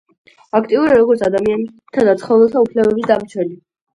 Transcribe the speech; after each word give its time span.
აქტიურია, 0.59 0.95
როგორც 0.99 1.21
ადამიანთა 1.27 2.05
და 2.09 2.15
ცხოველთა 2.21 2.63
უფლებების 2.67 3.09
დამცველი. 3.13 3.55